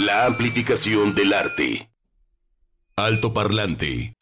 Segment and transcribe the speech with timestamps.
[0.00, 1.90] La amplificación del arte.
[2.96, 4.14] Alto parlante.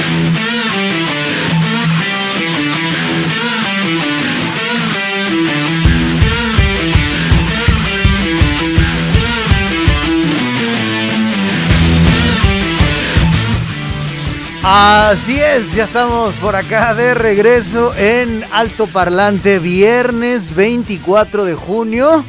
[14.64, 22.24] Así es, ya estamos por acá de regreso en Alto Parlante, viernes 24 de junio.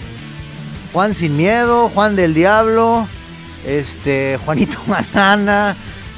[0.93, 3.07] Juan Sin Miedo, Juan del Diablo,
[3.66, 5.76] este, Juanito Manana,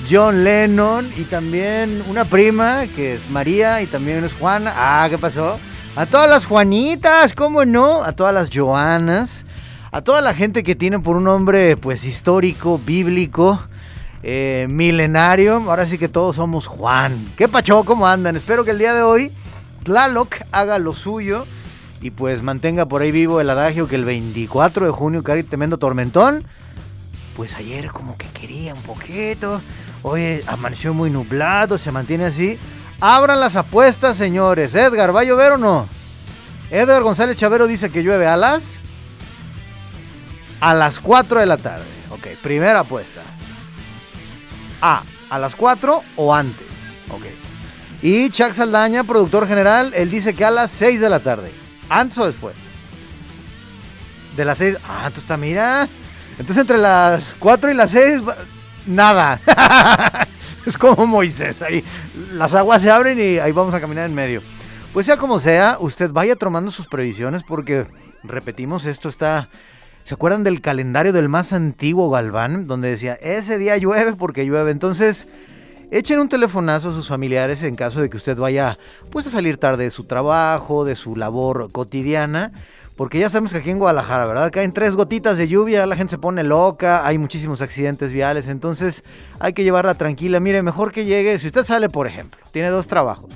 [0.09, 4.73] John Lennon y también una prima que es María y también es Juana.
[4.75, 5.59] Ah, ¿qué pasó?
[5.95, 8.03] A todas las Juanitas, ¿cómo no?
[8.03, 9.45] A todas las Joanas,
[9.91, 13.59] a toda la gente que tiene por un nombre pues histórico, bíblico
[14.23, 15.55] eh, milenario.
[15.67, 17.33] Ahora sí que todos somos Juan.
[17.37, 17.83] ¿Qué pacho?
[17.83, 18.35] ¿Cómo andan?
[18.35, 19.31] Espero que el día de hoy
[19.83, 21.45] Tlaloc haga lo suyo
[22.01, 25.77] y pues mantenga por ahí vivo el adagio que el 24 de junio cae tremendo
[25.77, 26.43] tormentón.
[27.35, 29.61] Pues ayer como que quería un poquito.
[30.03, 32.59] Hoy amaneció muy nublado, se mantiene así.
[32.99, 34.75] Abran las apuestas, señores.
[34.75, 35.87] Edgar, ¿va a llover o no?
[36.69, 38.63] Edgar González Chavero dice que llueve a las...
[40.59, 41.85] A las 4 de la tarde.
[42.11, 43.21] Ok, primera apuesta.
[44.81, 46.67] A, a las 4 o antes.
[47.09, 47.23] Ok.
[48.03, 51.51] Y Chuck Saldaña, productor general, él dice que a las 6 de la tarde.
[51.89, 52.55] ¿Antes o después?
[54.37, 54.77] De las 6.
[54.87, 55.87] Ah, entonces está, mira.
[56.41, 58.21] Entonces entre las 4 y las 6,
[58.85, 59.39] nada.
[60.65, 61.61] es como Moisés.
[61.61, 61.83] Ahí
[62.33, 64.41] las aguas se abren y ahí vamos a caminar en medio.
[64.91, 67.85] Pues sea como sea, usted vaya tomando sus previsiones porque,
[68.23, 69.47] repetimos, esto está
[70.03, 72.67] ¿Se acuerdan del calendario del más antiguo Galván?
[72.67, 74.71] Donde decía, ese día llueve porque llueve.
[74.71, 75.27] Entonces,
[75.91, 78.77] echen un telefonazo a sus familiares en caso de que usted vaya
[79.11, 82.51] pues a salir tarde de su trabajo, de su labor cotidiana.
[83.01, 84.51] Porque ya sabemos que aquí en Guadalajara, ¿verdad?
[84.51, 89.03] Caen tres gotitas de lluvia, la gente se pone loca, hay muchísimos accidentes viales, entonces
[89.39, 90.39] hay que llevarla tranquila.
[90.39, 93.31] Mire, mejor que llegue, si usted sale, por ejemplo, tiene dos trabajos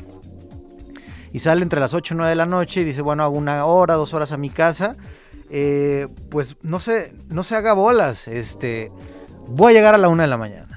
[1.33, 3.65] y sale entre las 8 y 9 de la noche y dice, bueno, hago una
[3.65, 4.95] hora, dos horas a mi casa,
[5.49, 8.27] eh, pues no se, no se haga bolas.
[8.27, 8.89] Este,
[9.47, 10.74] voy a llegar a la una de la mañana.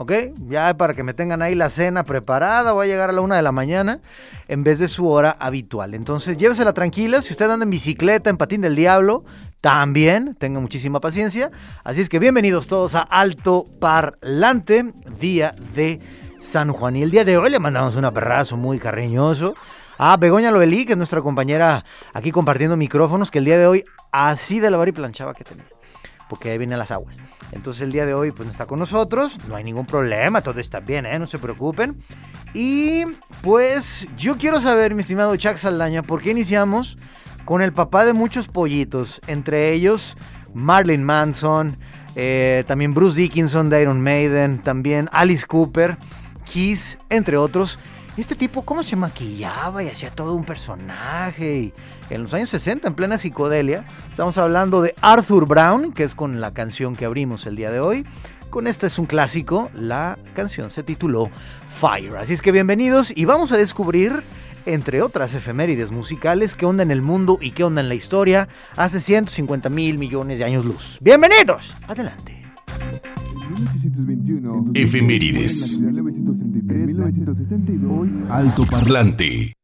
[0.00, 0.12] ¿Ok?
[0.48, 3.34] Ya para que me tengan ahí la cena preparada, voy a llegar a la una
[3.34, 3.98] de la mañana
[4.46, 5.92] en vez de su hora habitual.
[5.92, 7.20] Entonces, llévesela tranquila.
[7.20, 9.24] Si usted anda en bicicleta, en patín del diablo,
[9.60, 11.50] también tenga muchísima paciencia.
[11.82, 16.00] Así es que bienvenidos todos a Alto Parlante, día de
[16.40, 16.94] San Juan.
[16.96, 19.54] Y el día de hoy le mandamos un aperrazo muy cariñoso
[20.00, 23.84] Ah, Begoña Loelí, que es nuestra compañera aquí compartiendo micrófonos, que el día de hoy
[24.12, 25.64] así de lavar y planchaba que tenía.
[26.28, 27.16] Porque ahí vienen las aguas.
[27.52, 29.38] Entonces el día de hoy pues está con nosotros.
[29.48, 31.18] No hay ningún problema, todo está bien, ¿eh?
[31.18, 32.02] No se preocupen.
[32.54, 33.04] Y
[33.42, 36.98] pues yo quiero saber, mi estimado Chuck Saldaña, ¿por qué iniciamos
[37.44, 39.20] con el papá de muchos pollitos?
[39.26, 40.16] Entre ellos
[40.54, 41.78] Marlene Manson,
[42.16, 45.96] eh, también Bruce Dickinson de Iron Maiden, también Alice Cooper,
[46.44, 47.78] Kiss, entre otros.
[48.18, 51.56] Este tipo, ¿cómo se maquillaba y hacía todo un personaje?
[51.56, 51.72] Y
[52.10, 56.40] en los años 60, en plena psicodelia, estamos hablando de Arthur Brown, que es con
[56.40, 58.04] la canción que abrimos el día de hoy.
[58.50, 61.30] Con esta es un clásico, la canción se tituló
[61.80, 62.16] Fire.
[62.16, 64.24] Así es que bienvenidos y vamos a descubrir,
[64.66, 68.48] entre otras efemérides musicales, qué onda en el mundo y qué onda en la historia
[68.76, 70.98] hace 150 mil millones de años luz.
[71.00, 71.72] ¡Bienvenidos!
[71.86, 72.42] Adelante.
[74.74, 75.80] Efemérides.
[78.30, 79.54] Alto Parlante.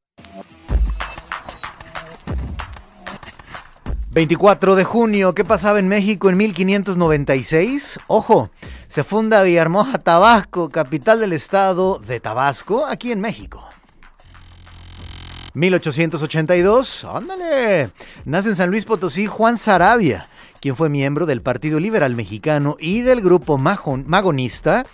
[4.12, 7.98] 24 de junio, ¿qué pasaba en México en 1596?
[8.06, 8.50] Ojo,
[8.88, 13.62] se funda Villahermosa, Tabasco, capital del estado de Tabasco, aquí en México.
[15.52, 17.90] 1882, ándale,
[18.24, 20.28] nace en San Luis Potosí Juan Sarabia,
[20.60, 24.84] quien fue miembro del Partido Liberal Mexicano y del grupo magonista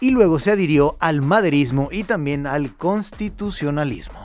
[0.00, 4.20] y luego se adhirió al maderismo y también al constitucionalismo.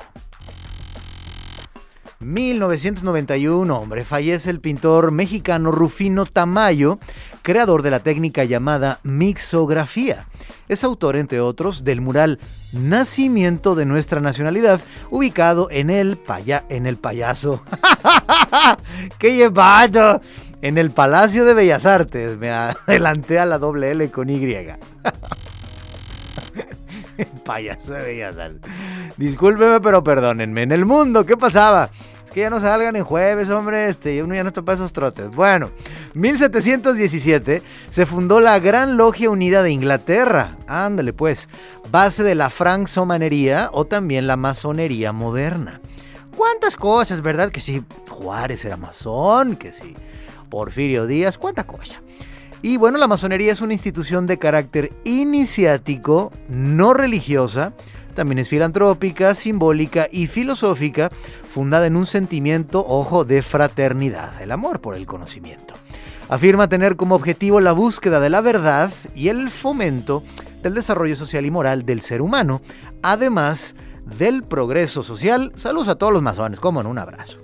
[2.21, 6.99] 1991, hombre, fallece el pintor mexicano Rufino Tamayo,
[7.41, 10.27] creador de la técnica llamada mixografía.
[10.67, 12.39] Es autor, entre otros, del mural
[12.73, 14.79] Nacimiento de nuestra nacionalidad,
[15.09, 17.63] ubicado en el, paya en el payaso.
[19.19, 20.21] ¡Qué llevado!
[20.61, 22.37] En el Palacio de Bellas Artes.
[22.37, 24.39] Me adelanté a la doble L con Y.
[27.45, 28.71] Payaso de Bellas Artes.
[29.17, 30.63] Discúlpeme, pero perdónenme.
[30.63, 31.89] En el mundo, ¿qué pasaba?
[32.25, 33.89] Es que ya no salgan en jueves, hombre.
[33.89, 35.35] Este, uno ya no está esos trotes.
[35.35, 35.71] Bueno,
[36.13, 40.57] 1717 se fundó la Gran Logia Unida de Inglaterra.
[40.67, 41.47] Ándale, pues.
[41.89, 45.81] Base de la francmasonería o también la masonería moderna.
[46.35, 47.51] ¿Cuántas cosas, verdad?
[47.51, 49.95] Que si Juárez era masón, que si
[50.49, 52.01] Porfirio Díaz, cuánta cosa.
[52.63, 57.73] Y bueno, la masonería es una institución de carácter iniciático, no religiosa,
[58.13, 61.09] también es filantrópica, simbólica y filosófica,
[61.49, 65.73] fundada en un sentimiento, ojo, de fraternidad, el amor por el conocimiento.
[66.29, 70.23] Afirma tener como objetivo la búsqueda de la verdad y el fomento
[70.61, 72.61] del desarrollo social y moral del ser humano,
[73.01, 73.75] además
[74.05, 75.51] del progreso social.
[75.55, 77.39] Saludos a todos los masones, como en un abrazo.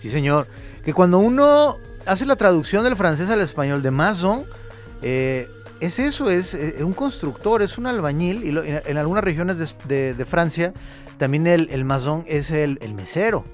[0.00, 0.48] Sí, señor,
[0.84, 4.44] que cuando uno hace la traducción del francés al español de mason,
[5.02, 5.48] eh,
[5.80, 9.56] es eso, es eh, un constructor, es un albañil, y en, algunas regiones
[9.86, 10.72] de, Francia
[11.18, 13.44] también el, el mason es el mesero.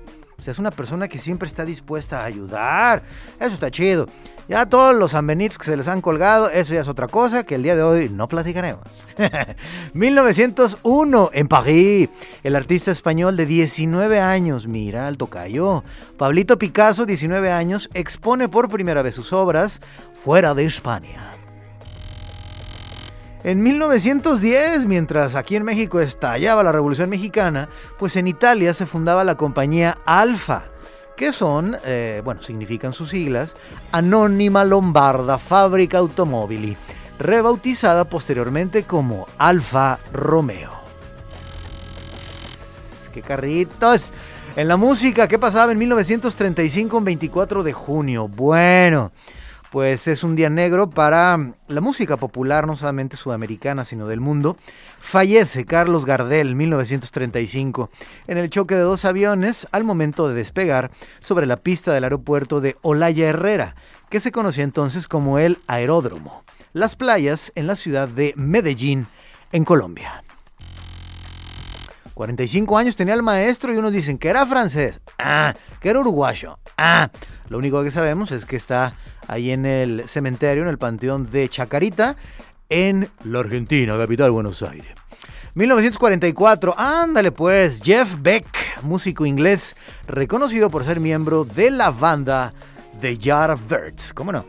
[0.43, 3.03] Sea, es una persona que siempre está dispuesta a ayudar.
[3.39, 4.07] Eso está chido.
[4.49, 7.55] Ya todos los ambenitos que se les han colgado, eso ya es otra cosa que
[7.55, 8.83] el día de hoy no platicaremos.
[9.93, 12.09] 1901, en París,
[12.43, 15.85] el artista español de 19 años, mira, el tocayo,
[16.17, 19.81] Pablito Picasso, 19 años, expone por primera vez sus obras
[20.25, 21.30] fuera de España.
[23.43, 29.25] En 1910, mientras aquí en México estallaba la Revolución Mexicana, pues en Italia se fundaba
[29.25, 30.65] la compañía Alfa,
[31.17, 33.55] que son, eh, bueno, significan sus siglas,
[33.93, 36.77] Anónima Lombarda Fábrica Automóvili,
[37.19, 40.73] rebautizada posteriormente como Alfa Romeo.
[43.11, 44.03] ¡Qué carritos!
[44.55, 48.29] En la música, ¿qué pasaba en 1935, un 24 de junio?
[48.29, 49.13] Bueno
[49.71, 54.57] pues es un día negro para la música popular, no solamente sudamericana, sino del mundo.
[55.01, 57.91] Fallece Carlos Gardel, 1935,
[58.27, 60.91] en el choque de dos aviones al momento de despegar
[61.21, 63.77] sobre la pista del aeropuerto de Olaya Herrera,
[64.09, 69.07] que se conocía entonces como el Aeródromo, las playas en la ciudad de Medellín,
[69.53, 70.25] en Colombia.
[72.21, 76.59] 45 años tenía el maestro y unos dicen que era francés, ah, que era uruguayo,
[76.77, 77.09] ah.
[77.49, 78.93] Lo único que sabemos es que está
[79.27, 82.17] ahí en el cementerio, en el panteón de Chacarita,
[82.69, 84.91] en la Argentina, capital Buenos Aires.
[85.55, 88.47] 1944, ándale pues, Jeff Beck,
[88.83, 89.75] músico inglés,
[90.07, 92.53] reconocido por ser miembro de la banda
[93.01, 94.13] The Yardbirds.
[94.13, 94.45] ¿Cómo no?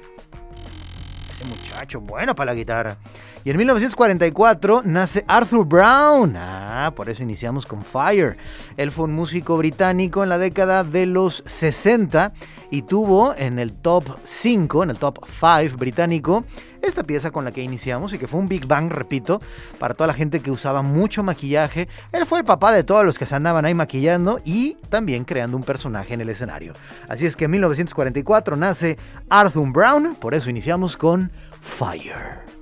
[1.30, 2.98] Ese muchacho, bueno para la guitarra.
[3.44, 6.36] Y en 1944 nace Arthur Brown.
[6.38, 8.38] Ah, por eso iniciamos con Fire.
[8.78, 12.34] Él fue un músico británico en la década de los 60
[12.70, 16.46] y tuvo en el top 5, en el top 5 británico,
[16.84, 19.40] esta pieza con la que iniciamos y que fue un Big Bang, repito,
[19.80, 21.88] para toda la gente que usaba mucho maquillaje.
[22.12, 25.58] Él fue el papá de todos los que se andaban ahí maquillando y también creando
[25.58, 26.74] un personaje en el escenario.
[27.10, 28.98] Así es que en 1944 nace
[29.30, 32.61] Arthur Brown, por eso iniciamos con Fire.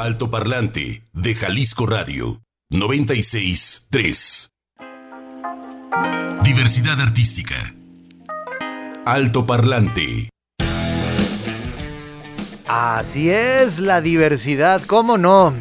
[0.00, 4.48] Alto Parlante de Jalisco Radio 963.
[6.42, 7.74] Diversidad artística.
[9.04, 10.30] Alto Parlante.
[12.66, 15.52] Así es, la diversidad, ¿cómo no?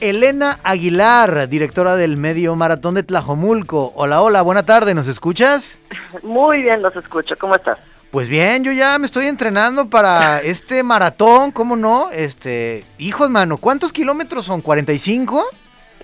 [0.00, 3.92] Elena Aguilar, directora del medio Maratón de Tlajomulco.
[3.94, 5.78] Hola, hola, buena tarde, ¿nos escuchas?
[6.22, 7.76] Muy bien, los escucho, ¿cómo estás?
[8.12, 12.10] Pues bien, yo ya me estoy entrenando para este maratón, ¿cómo no?
[12.10, 14.62] Este, hijos, mano, ¿cuántos kilómetros son?
[14.62, 15.42] ¿45?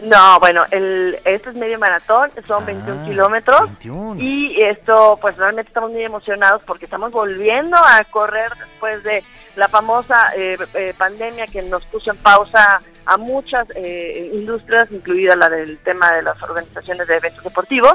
[0.00, 3.70] No, bueno, el, este es medio maratón, son 21 ah, kilómetros.
[4.16, 9.22] Y esto, pues realmente estamos muy emocionados porque estamos volviendo a correr después de
[9.56, 15.34] la famosa eh, eh, pandemia que nos puso en pausa a muchas eh, industrias, incluida
[15.34, 17.94] la del tema de las organizaciones de eventos deportivos.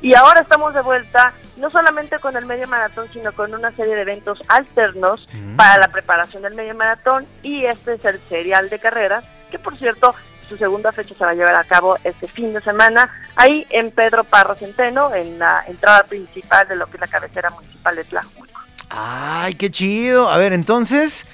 [0.00, 3.94] Y ahora estamos de vuelta, no solamente con el medio maratón, sino con una serie
[3.94, 5.56] de eventos alternos mm.
[5.56, 7.26] para la preparación del medio maratón.
[7.42, 10.14] Y este es el serial de carreras, que por cierto,
[10.48, 13.90] su segunda fecha se va a llevar a cabo este fin de semana, ahí en
[13.90, 18.04] Pedro Parro Centeno, en la entrada principal de lo que es la cabecera municipal de
[18.04, 18.60] Tlajumulco.
[18.88, 20.30] ¡Ay, qué chido!
[20.30, 21.26] A ver, entonces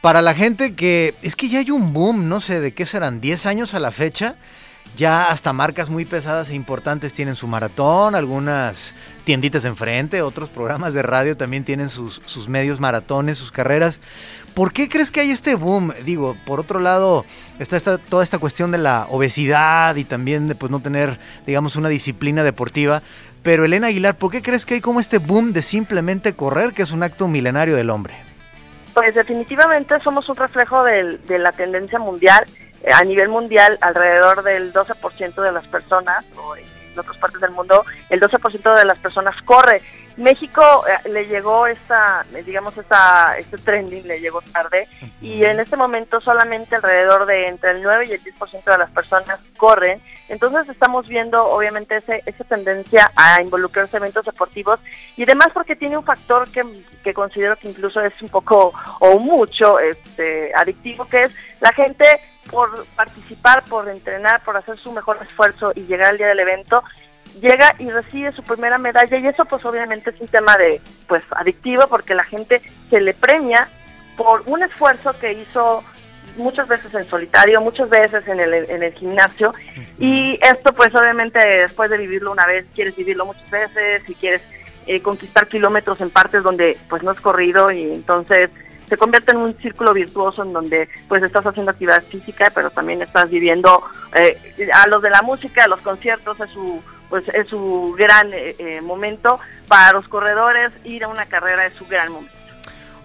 [0.00, 3.20] para la gente que es que ya hay un boom, no sé de qué serán,
[3.20, 4.36] 10 años a la fecha,
[4.96, 10.94] ya hasta marcas muy pesadas e importantes tienen su maratón, algunas tienditas enfrente, otros programas
[10.94, 14.00] de radio también tienen sus, sus medios maratones, sus carreras.
[14.54, 15.92] ¿Por qué crees que hay este boom?
[16.04, 17.24] Digo, por otro lado,
[17.60, 21.88] está toda esta cuestión de la obesidad y también de pues, no tener, digamos, una
[21.88, 23.02] disciplina deportiva.
[23.44, 26.82] Pero Elena Aguilar, ¿por qué crees que hay como este boom de simplemente correr, que
[26.82, 28.27] es un acto milenario del hombre?
[28.98, 32.44] Pues definitivamente somos un reflejo de, la tendencia mundial.
[32.82, 37.52] Eh, a nivel mundial, alrededor del 12% de las personas, o en otras partes del
[37.52, 39.82] mundo, el 12% de las personas corre.
[40.16, 44.88] México eh, le llegó esta, digamos, esta, este trending le llegó tarde
[45.20, 48.90] y en este momento solamente alrededor de entre el 9 y el 10% de las
[48.90, 54.78] personas corren Entonces estamos viendo obviamente ese, esa tendencia a involucrarse en eventos deportivos
[55.16, 56.62] y además porque tiene un factor que,
[57.02, 62.04] que considero que incluso es un poco o mucho este, adictivo, que es la gente
[62.50, 66.82] por participar, por entrenar, por hacer su mejor esfuerzo y llegar al día del evento,
[67.40, 71.22] llega y recibe su primera medalla y eso pues obviamente es un tema de pues
[71.30, 73.68] adictivo porque la gente se le premia
[74.16, 75.84] por un esfuerzo que hizo
[76.38, 79.54] muchas veces en solitario, muchas veces en el, en el gimnasio.
[79.98, 84.42] Y esto pues obviamente después de vivirlo una vez quieres vivirlo muchas veces y quieres
[84.86, 88.50] eh, conquistar kilómetros en partes donde pues no es corrido y entonces
[88.88, 93.02] se convierte en un círculo virtuoso en donde pues estás haciendo actividad física pero también
[93.02, 93.82] estás viviendo
[94.14, 98.30] eh, a los de la música, a los conciertos es su pues es su gran
[98.32, 99.40] eh, momento.
[99.66, 102.37] Para los corredores ir a una carrera es su gran momento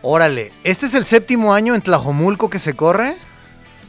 [0.06, 3.16] Órale, ¿este es el séptimo año en Tlajomulco que se corre?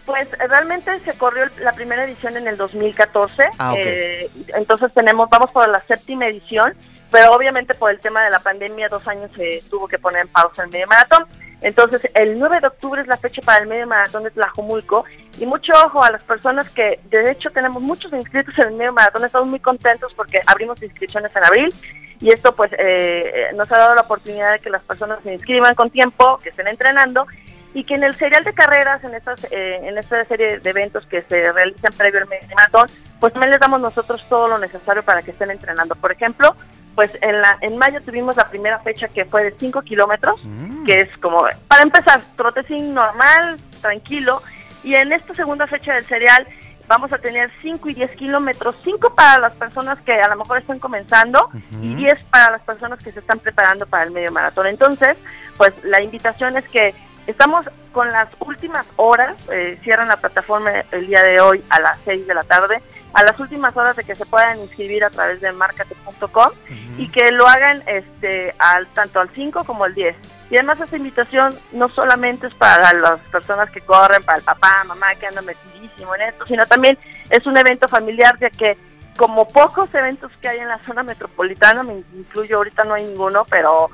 [0.07, 5.51] Pues realmente se corrió la primera edición en el 2014, ah, eh, entonces tenemos, vamos
[5.51, 6.75] por la séptima edición,
[7.11, 10.29] pero obviamente por el tema de la pandemia dos años se tuvo que poner en
[10.29, 11.27] pausa el medio maratón.
[11.61, 15.05] Entonces el 9 de octubre es la fecha para el medio maratón de Tlajomulco
[15.39, 18.93] y mucho ojo a las personas que de hecho tenemos muchos inscritos en el medio
[18.93, 21.75] maratón, estamos muy contentos porque abrimos inscripciones en abril
[22.21, 25.75] y esto pues eh, nos ha dado la oportunidad de que las personas se inscriban
[25.75, 27.27] con tiempo, que estén entrenando
[27.75, 31.05] y que en el serial de carreras, en, estas, eh, en esta serie de eventos
[31.07, 32.89] que se realizan previo al maratón,
[33.19, 35.97] pues también les damos nosotros todo lo necesario para que estén entrenando.
[35.97, 36.55] Por ejemplo,
[36.95, 40.85] pues en, la, en mayo tuvimos la primera fecha que fue de 5 kilómetros, mm.
[40.85, 44.41] que es como, para empezar, trotecín normal, tranquilo,
[44.85, 46.47] y en esta segunda fecha del serial
[46.87, 50.59] vamos a tener 5 y 10 kilómetros, 5 para las personas que a lo mejor
[50.59, 51.51] están comenzando
[51.81, 54.67] y 10 para las personas que se están preparando para el medio maratón.
[54.67, 55.17] Entonces,
[55.57, 56.95] pues la invitación es que
[57.27, 61.99] estamos con las últimas horas, eh, cierran la plataforma el día de hoy a las
[62.05, 62.83] 6 de la tarde,
[63.15, 66.51] a las últimas horas de que se puedan inscribir a través de marcate.com
[66.99, 70.17] y que lo hagan este al tanto al 5 como al 10.
[70.51, 74.85] Y además esta invitación no solamente es para las personas que corren, para el papá,
[74.85, 76.99] mamá que andan metidísimo en esto, sino también
[77.31, 78.77] es un evento familiar ya que
[79.17, 83.45] como pocos eventos que hay en la zona metropolitana, me incluyo ahorita no hay ninguno,
[83.49, 83.91] pero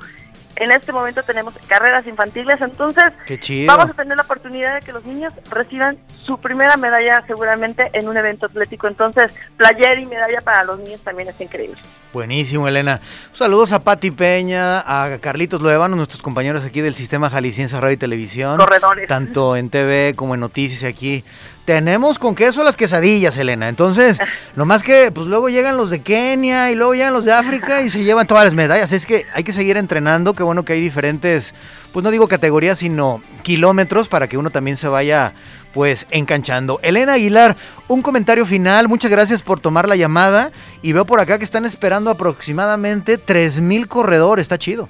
[0.55, 3.05] en este momento tenemos carreras infantiles, entonces
[3.67, 8.07] vamos a tener la oportunidad de que los niños reciban su primera medalla seguramente en
[8.07, 8.87] un evento atlético.
[8.87, 11.77] Entonces, player y medalla para los niños también es increíble.
[12.13, 12.99] Buenísimo, Elena.
[13.33, 17.97] Saludos a Pati Peña, a Carlitos Luevano, nuestros compañeros aquí del Sistema Jalisciense Radio y
[17.97, 18.57] Televisión.
[18.57, 19.07] Corredores.
[19.07, 21.23] Tanto en TV como en noticias aquí
[21.71, 23.69] tenemos con queso las quesadillas, Elena.
[23.69, 24.19] Entonces,
[24.57, 27.89] nomás que pues luego llegan los de Kenia y luego llegan los de África y
[27.89, 28.91] se llevan todas las medallas.
[28.91, 31.55] Es que hay que seguir entrenando, qué bueno que hay diferentes,
[31.93, 35.31] pues no digo categorías, sino kilómetros para que uno también se vaya
[35.73, 36.81] pues enganchando.
[36.83, 37.55] Elena Aguilar,
[37.87, 40.51] un comentario final, muchas gracias por tomar la llamada
[40.81, 44.89] y veo por acá que están esperando aproximadamente 3000 corredores, está chido.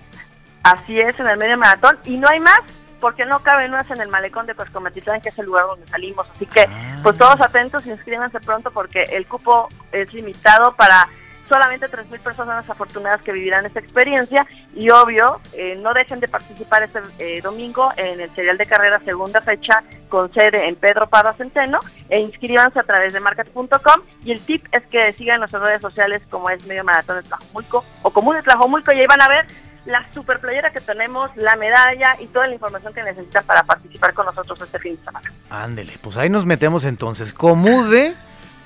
[0.64, 2.62] Así es, en el medio maratón y no hay más
[3.01, 6.27] porque no caben más en el malecón de Coscomatitán, que es el lugar donde salimos.
[6.34, 6.70] Así que,
[7.03, 11.10] pues todos atentos, inscríbanse pronto porque el cupo es limitado para
[11.50, 14.48] solamente 3.000 personas afortunadas que vivirán esta experiencia.
[14.74, 19.01] Y obvio, eh, no dejen de participar este eh, domingo en el serial de carrera
[19.03, 21.79] segunda fecha con sede en Pedro Parra Centeno
[22.10, 26.22] e inscríbanse a través de market.com y el tip es que sigan nuestras redes sociales
[26.29, 29.46] como es Medio Maratón de Tlajomulco o Común de Tlajomulco y ahí van a ver
[29.86, 34.14] la super playera que tenemos, la medalla y toda la información que necesitan para participar
[34.14, 35.32] con nosotros este fin de semana.
[35.50, 37.34] Ándele, pues ahí nos metemos entonces.
[37.34, 38.14] Comude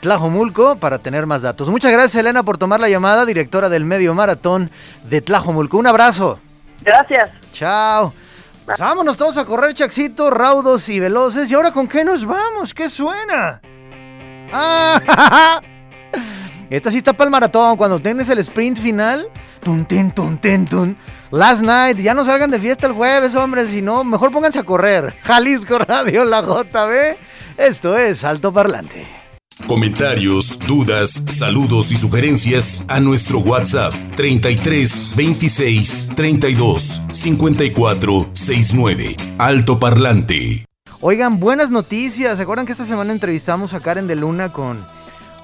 [0.02, 1.70] Tlajomulco para tener más datos.
[1.70, 4.70] Muchas gracias Elena por tomar la llamada, directora del medio maratón
[5.04, 5.78] de Tlajomulco.
[5.78, 6.40] Un abrazo.
[6.82, 7.32] Gracias.
[7.52, 8.14] Chao.
[8.66, 11.50] Pues vámonos todos a correr, Chaxito, raudos y veloces.
[11.50, 12.74] ¿Y ahora con qué nos vamos?
[12.74, 13.62] ¿Qué suena?
[14.52, 15.62] ¡Ah!
[16.70, 17.78] Esta sí está para el maratón.
[17.78, 19.28] Cuando tienes el sprint final,
[19.64, 20.98] tun, ten, tun, tun.
[21.32, 23.70] Last night, ya no salgan de fiesta el jueves, hombres.
[23.70, 25.16] Si no, mejor pónganse a correr.
[25.24, 27.18] Jalisco Radio, la JB.
[27.58, 29.26] Esto es Alto Parlante.
[29.68, 39.16] Comentarios, dudas, saludos y sugerencias a nuestro WhatsApp 33 26 32 54 69.
[39.38, 40.66] Alto Parlante.
[41.00, 42.36] Oigan, buenas noticias.
[42.36, 44.86] ¿Se acuerdan que esta semana entrevistamos a Karen de Luna con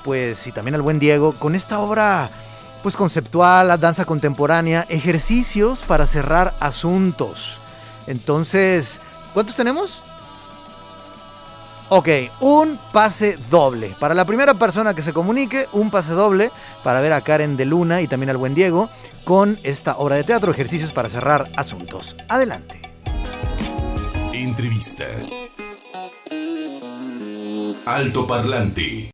[0.04, 2.30] pues, y también al buen Diego, con esta obra,
[2.84, 7.58] pues, conceptual, la danza contemporánea, ejercicios para cerrar asuntos.
[8.08, 9.00] Entonces,
[9.34, 10.04] ¿cuántos tenemos?
[11.94, 12.08] Ok,
[12.40, 13.94] un pase doble.
[14.00, 16.50] Para la primera persona que se comunique, un pase doble
[16.86, 18.90] para ver a Karen de Luna y también al buen Diego
[19.26, 22.16] con esta obra de teatro, ejercicios para cerrar asuntos.
[22.30, 22.82] Adelante.
[24.32, 25.06] Entrevista.
[27.86, 29.12] Alto Parlante.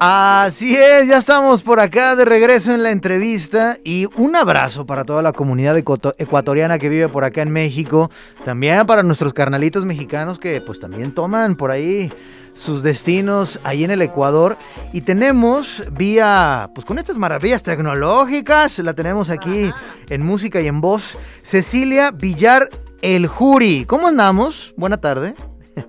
[0.00, 5.04] Así es, ya estamos por acá de regreso en la entrevista y un abrazo para
[5.04, 8.08] toda la comunidad ecuatoriana que vive por acá en México,
[8.44, 12.12] también para nuestros carnalitos mexicanos que pues también toman por ahí
[12.54, 14.56] sus destinos ahí en el Ecuador
[14.92, 19.72] y tenemos vía pues con estas maravillas tecnológicas, la tenemos aquí
[20.10, 22.68] en música y en voz, Cecilia Villar
[23.02, 23.84] el Juri.
[23.84, 24.74] ¿Cómo andamos?
[24.76, 25.34] Buena tarde.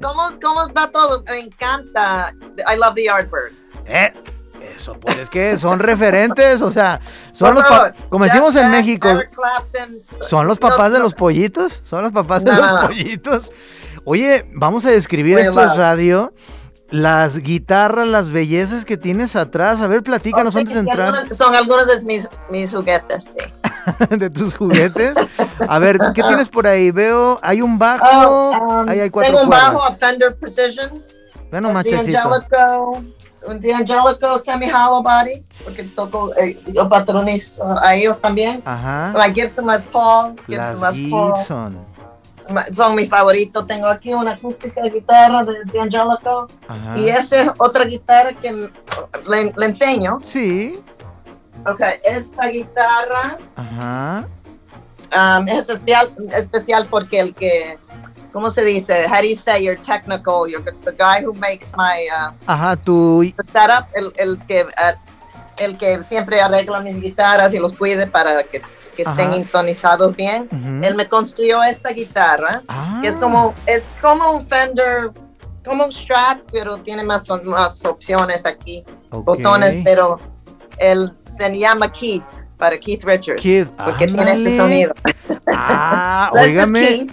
[0.02, 1.24] ¿Cómo, ¿Cómo va todo?
[1.28, 2.34] Me encanta.
[2.72, 3.70] I love the Yardbirds.
[3.86, 4.14] Eh,
[4.76, 7.00] eso, pues es que son referentes, o sea,
[7.34, 7.66] son los
[8.10, 9.10] como decimos en México,
[10.28, 13.52] son los papás de los pollitos, son los papás de los pollitos.
[14.06, 16.34] Oye, vamos a describir esto en radio
[16.92, 19.82] las guitarras, las bellezas que tienes atrás.
[19.82, 21.30] A ver, platícanos antes de entrar.
[21.30, 24.08] son algunos de mis, mis juguetes, sí.
[24.18, 25.14] ¿De tus juguetes?
[25.68, 26.92] A ver, ¿qué tienes por ahí?
[26.92, 31.04] Veo, hay un bajo, oh, um, ahí hay cuatro Tengo un bajo, a Fender Precision.
[31.52, 32.20] Bueno, machecito.
[33.48, 38.62] Un D'Angelico semi-hollow body, porque toco, eh, yo patronizo a ellos también.
[38.66, 39.14] Ajá.
[39.16, 41.74] La Gibson Les Paul, Gibson Les Paul
[42.72, 43.66] son mis favoritos.
[43.68, 46.48] Tengo aquí una acústica de guitarra de, de Angelico
[46.96, 50.20] y esa es otra guitarra que le, enseño.
[50.26, 50.80] Sí.
[51.66, 54.28] Ok, esta guitarra Ajá.
[55.12, 57.80] Um, es especial, especial porque el que,
[58.32, 59.06] ¿cómo se dice?
[59.08, 60.46] How do you say you're technical?
[60.46, 65.10] The guy who makes my uh, Ajá, tu setup, el, el que uh,
[65.60, 68.62] el que siempre arregla mis guitarras y los cuide para que
[69.04, 70.50] que estén intonizados bien.
[70.84, 72.62] Él me construyó esta guitarra,
[73.02, 73.20] que es ah.
[73.20, 75.12] como, es como un Fender,
[75.64, 80.20] como un Strat, pero tiene más, más opciones aquí, botones, pero
[80.78, 82.24] él se llama Keith,
[82.58, 83.42] para Keith Richards,
[83.86, 84.94] porque tiene ese sonido.
[85.48, 87.08] Ah, óigame.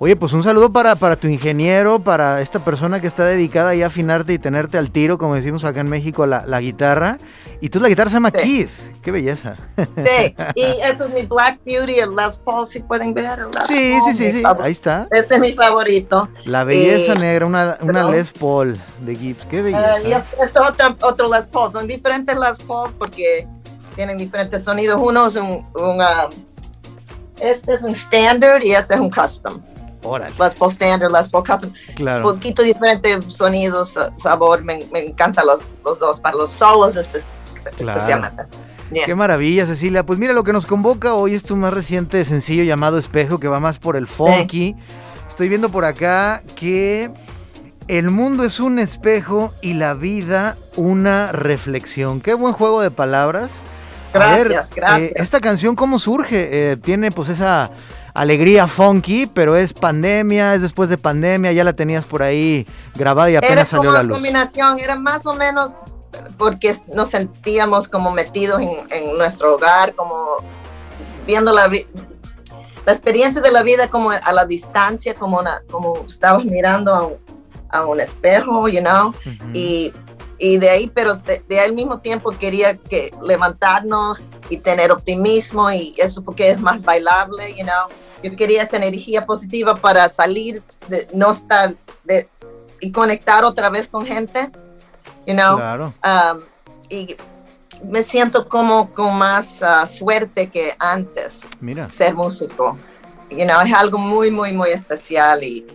[0.00, 3.86] Oye, pues un saludo para, para tu ingeniero, para esta persona que está dedicada a
[3.86, 7.18] afinarte y tenerte al tiro, como decimos acá en México, la, la guitarra.
[7.60, 8.70] Y tú la guitarra se llama Keith.
[9.02, 9.56] Qué belleza.
[9.76, 13.40] Sí, y eso es mi Black Beauty, el Les Paul, si pueden ver.
[13.40, 15.08] El sí, sí, sí, sí, ahí está.
[15.10, 16.28] Ese es mi favorito.
[16.44, 19.44] La belleza negra, una, una Les Paul de Gibbs.
[19.46, 19.96] Qué belleza.
[20.00, 21.72] Uh, y este es otro, otro Les Paul.
[21.72, 23.48] Son diferentes Les Pauls porque
[23.96, 25.00] tienen diferentes sonidos.
[25.02, 26.30] Uno es un, un um,
[27.40, 29.60] este es un standard y este es un custom.
[30.38, 31.72] Las Paul Standard, Las Paul Custom.
[31.94, 32.26] Claro.
[32.26, 34.64] Un poquito diferente sonidos, sabor.
[34.64, 36.20] Me, me encantan los, los, dos.
[36.20, 38.44] Para los solos especialmente.
[39.04, 40.04] Qué maravilla, Cecilia.
[40.04, 43.48] Pues mira, lo que nos convoca hoy es tu más reciente sencillo llamado Espejo, que
[43.48, 44.74] va más por el funky.
[45.28, 47.10] Estoy viendo por acá que
[47.86, 52.20] el mundo es un espejo y la vida una reflexión.
[52.20, 53.50] Qué buen juego de palabras.
[54.12, 55.10] Gracias, gracias.
[55.10, 56.48] Eh, esta canción, ¿cómo surge?
[56.72, 57.70] Eh, tiene pues esa
[58.14, 63.30] alegría funky, pero es pandemia, es después de pandemia, ya la tenías por ahí grabada
[63.30, 64.10] y apenas salió la luz.
[64.10, 65.76] Era combinación, era más o menos
[66.36, 70.36] porque nos sentíamos como metidos en, nuestro hogar, como
[71.26, 76.44] viendo la, la experiencia de la vida como a la distancia, como, una, como estabas
[76.44, 77.14] mirando a un,
[77.68, 79.14] a un espejo, you know,
[79.52, 79.92] y,
[80.38, 85.70] y, de ahí, pero de, de, al mismo tiempo quería que levantarnos y tener optimismo
[85.70, 87.88] y eso porque es más bailable, you know
[88.22, 91.74] yo quería esa energía positiva para salir, de, no estar
[92.04, 92.28] de,
[92.80, 94.50] y conectar otra vez con gente,
[95.26, 95.56] you know.
[95.56, 95.94] Claro.
[96.04, 96.40] Um,
[96.88, 97.16] y
[97.84, 101.46] me siento como con más uh, suerte que antes.
[101.60, 101.90] Mira.
[101.90, 102.76] Ser músico.
[103.30, 105.66] You know, es algo muy, muy, muy especial y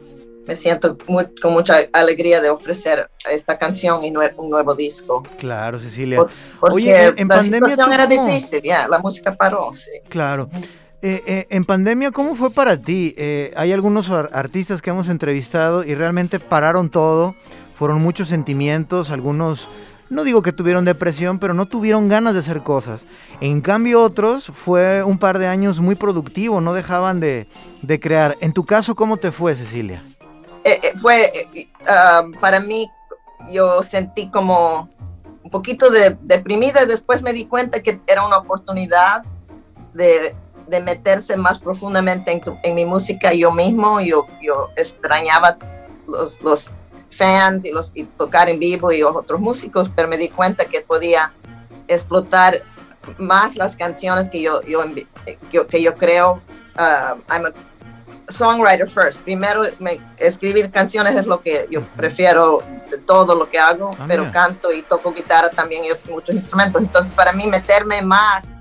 [0.48, 5.24] me siento con mucha alegría de ofrecer esta canción y un nuevo disco.
[5.40, 6.20] Claro, Cecilia.
[6.60, 9.74] porque Oye, en, la situación era difícil, ya, la música paró.
[9.76, 9.92] Sí.
[10.10, 10.50] Claro.
[11.06, 13.14] Eh, eh, en pandemia, ¿cómo fue para ti?
[13.18, 17.36] Eh, hay algunos artistas que hemos entrevistado y realmente pararon todo,
[17.76, 19.68] fueron muchos sentimientos, algunos,
[20.10, 23.04] no digo que tuvieron depresión, pero no tuvieron ganas de hacer cosas.
[23.42, 27.48] En cambio otros fue un par de años muy productivo, no dejaban de,
[28.00, 28.38] crear.
[28.40, 30.02] En tu caso, ¿cómo te fue, Cecilia?
[31.02, 31.30] Fue,
[31.82, 32.90] um, para mí,
[33.50, 34.90] yo sentí como
[35.44, 39.24] un poquito de, deprimida, después me di cuenta que era una oportunidad
[39.94, 40.36] de
[40.68, 44.02] de meterse más profundamente en, mi música yo mismo.
[44.02, 45.58] Yo, yo extrañaba
[46.08, 46.72] los, los
[47.10, 50.82] fans y, los, y tocar en vivo y otros músicos, pero me di cuenta que
[50.82, 51.32] podía
[51.88, 52.62] explotar
[53.18, 54.84] más las canciones que yo, yo,
[55.68, 56.42] que yo creo.
[56.76, 57.52] Uh, I'm a
[58.30, 59.20] songwriter first.
[59.20, 59.64] Primero,
[60.18, 64.72] escribir canciones es lo que yo prefiero de todo lo que hago, ah, pero canto
[64.72, 66.82] y toco guitarra también y muchos instrumentos.
[66.82, 68.56] Entonces, para mí, meterme más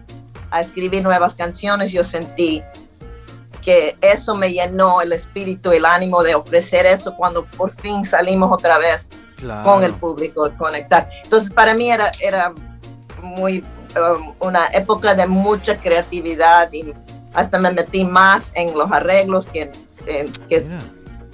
[0.51, 2.62] a escribir nuevas canciones, yo sentí
[3.62, 8.51] que eso me llenó el espíritu, el ánimo de ofrecer eso cuando por fin salimos
[8.53, 9.11] otra vez
[9.64, 11.09] con el público, conectar.
[11.25, 12.53] Entonces para mí era, era
[13.22, 13.64] muy
[13.96, 16.92] um, una época de mucha creatividad y
[17.35, 19.73] hasta me metí más en los arreglos que,
[20.07, 20.66] en, que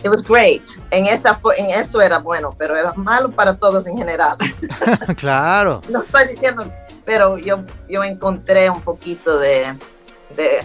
[0.04, 0.62] it was great.
[0.90, 4.36] En, esa, en eso era bueno, pero era malo para todos en general.
[5.16, 5.80] claro.
[5.90, 6.70] no estoy diciendo,
[7.04, 9.76] pero yo, yo encontré un poquito de,
[10.36, 10.60] de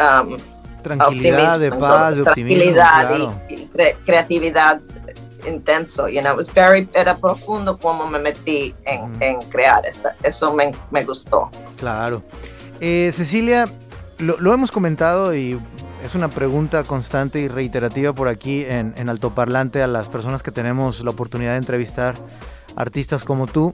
[0.00, 0.38] um,
[0.82, 3.68] tranquilidad, de paz, de optimismo, y,
[4.04, 4.80] creatividad
[5.46, 10.16] intenso, you know, it was very, era profundo como me metí en, en crear esta,
[10.24, 11.50] eso me, me gustó.
[11.76, 12.22] Claro.
[12.80, 13.66] Eh, Cecilia,
[14.18, 15.58] lo, hemos comentado y
[16.04, 20.50] es una pregunta constante y reiterativa por aquí en, en Altoparlante a las personas que
[20.50, 22.14] tenemos la oportunidad de entrevistar
[22.76, 23.72] artistas como tú.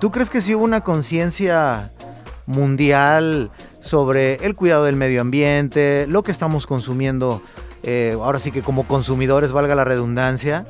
[0.00, 1.92] ¿Tú crees que si hubo una conciencia
[2.46, 7.42] mundial sobre el cuidado del medio ambiente, lo que estamos consumiendo,
[7.82, 10.66] eh, ahora sí que como consumidores, valga la redundancia,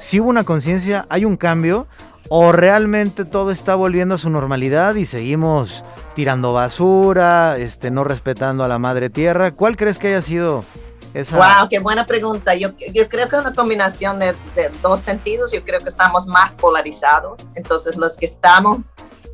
[0.00, 1.86] si hubo una conciencia, hay un cambio,
[2.28, 5.84] o realmente todo está volviendo a su normalidad y seguimos
[6.14, 9.52] tirando basura, este, no respetando a la madre tierra.
[9.52, 10.64] ¿Cuál crees que haya sido
[11.12, 11.36] esa?
[11.36, 12.54] Wow, qué buena pregunta.
[12.54, 15.52] Yo, yo creo que es una combinación de, de, dos sentidos.
[15.52, 17.50] Yo creo que estamos más polarizados.
[17.54, 18.78] Entonces, los que estamos,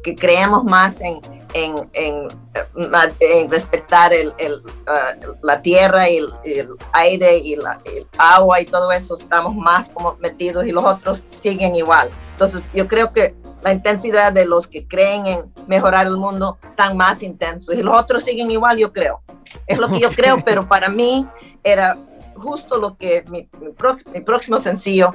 [0.02, 1.20] que creemos más en,
[1.54, 2.28] en, en,
[3.20, 8.60] en respetar el, el, uh, la tierra y el, el aire y la, el agua
[8.60, 12.10] y todo eso, estamos más como metidos y los otros siguen igual.
[12.32, 16.96] Entonces, yo creo que la intensidad de los que creen en mejorar el mundo están
[16.96, 19.22] más intensos y los otros siguen igual, yo creo.
[19.66, 21.26] Es lo que yo creo, pero para mí
[21.64, 21.98] era
[22.34, 25.14] justo lo que mi, mi, próximo sencillo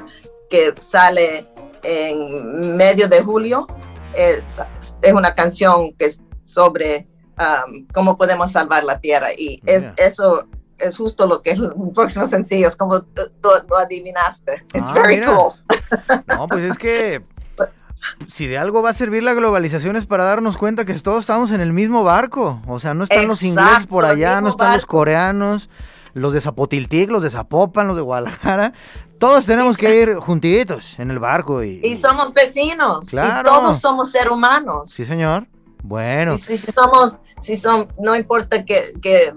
[0.50, 1.48] que sale
[1.84, 3.68] en medio de julio
[4.16, 4.62] es,
[5.02, 10.48] es una canción que es sobre um, cómo podemos salvar la tierra y es, eso
[10.78, 14.64] es justo lo que es el próximo sencillo, es como tú lo adivinaste.
[14.74, 15.54] It's ah, very cool.
[16.28, 17.24] No, pues es que
[18.28, 21.52] si de algo va a servir la globalización es para darnos cuenta que todos estamos
[21.52, 22.62] en el mismo barco.
[22.68, 25.70] O sea, no están los ingleses por allá, no están los coreanos,
[26.14, 28.74] los de Zapotiltic, los de Zapopan, los de Guadalajara.
[29.22, 31.64] Todos tenemos que ir juntitos en el barco.
[31.64, 33.14] Y, y somos vecinos.
[33.14, 34.90] Y todos somos seres humanos.
[34.90, 35.48] Sí, señor.
[35.84, 36.36] Bueno.
[36.38, 39.32] Si, somos, si son, no importa que, que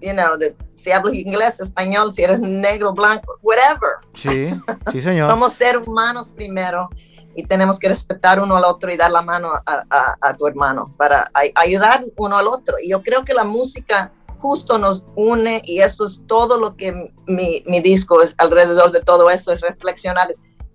[0.00, 0.30] you know,
[0.76, 3.98] si hablas inglés, español, si eres negro, blanco, whatever.
[4.14, 4.58] Sí,
[4.92, 5.28] sí, señor.
[5.30, 6.88] somos seres humanos primero
[7.36, 11.30] y tenemos que respetar uno al otro y dar la mano a, tu hermano para
[11.54, 12.76] ayudar uno al otro.
[12.82, 17.12] Y yo creo que la música justo nos une y eso es todo lo que
[17.26, 20.28] mi, mi disco es alrededor de todo eso, es reflexionar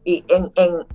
[0.04, 0.88] y en, en,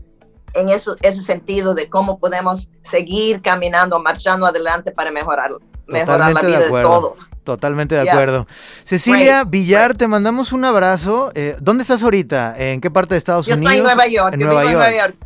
[0.54, 5.50] en eso, ese sentido de cómo podemos seguir caminando, marchando adelante para mejorar
[5.86, 7.30] mejorar la vida de, todos.
[7.44, 8.46] Totalmente de acuerdo.
[8.84, 11.32] Cecilia Villar, te mandamos un abrazo.
[11.34, 12.54] Eh, ¿Dónde estás ahorita?
[12.58, 13.60] ¿En qué parte de Estados Unidos?
[13.60, 14.34] Yo estoy en Nueva York.
[14.34, 15.16] En Nueva York.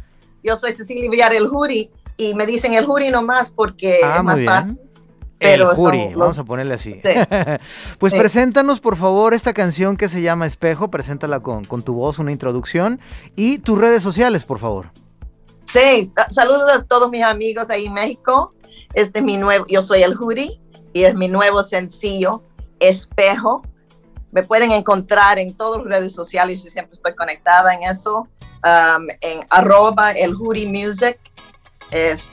[0.45, 4.23] Yo soy Cecilia Villar, el jury, y me dicen el jury nomás porque ah, es
[4.23, 4.81] más fácil.
[5.43, 7.01] Pero el jury, vamos a ponerle así.
[7.99, 10.89] pues preséntanos, por favor, esta canción que se llama Espejo.
[10.89, 13.01] Preséntala con, con tu voz, una introducción.
[13.37, 14.91] Y tus redes sociales, por favor.
[15.65, 18.55] Sí, saludos a todos mis amigos ahí en México.
[18.95, 20.61] Este es mi nuevo, yo soy el jury
[20.93, 22.43] y es mi nuevo sencillo,
[22.79, 23.63] Espejo.
[24.33, 28.29] Me pueden encontrar en todas las redes sociales, yo siempre estoy conectada en eso.
[28.65, 31.19] Um, en arroba el Hoodie Music,
[31.91, 32.29] es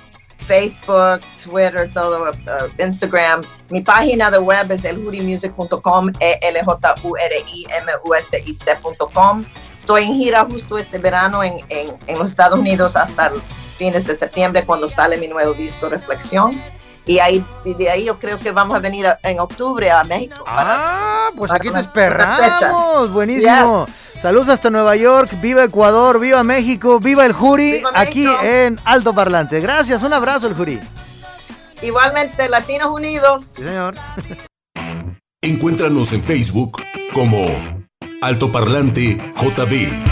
[0.50, 3.44] Facebook, Twitter, todo, uh, Instagram.
[3.70, 8.42] Mi página de web es elhoodiemusic.com, e l j u r i m u s
[8.44, 9.46] i c.com.
[9.76, 13.44] Estoy en gira justo este verano en, en, en los Estados Unidos hasta los
[13.78, 16.60] fines de septiembre cuando sale mi nuevo disco Reflexión.
[17.06, 20.44] Y ahí, de ahí yo creo que vamos a venir en octubre a México.
[20.48, 23.12] Ah, pues aquí te esperamos.
[23.12, 23.86] Buenísimo.
[24.22, 29.62] Saludos hasta Nueva York, viva Ecuador, viva México, viva el Juri, aquí en Alto Parlante.
[29.62, 30.78] Gracias, un abrazo el Juri.
[31.82, 33.54] Igualmente, Latinos Unidos.
[33.56, 33.96] Sí, señor.
[35.42, 36.82] Encuéntranos en Facebook
[37.14, 37.48] como
[38.22, 40.09] Alto Parlante JB.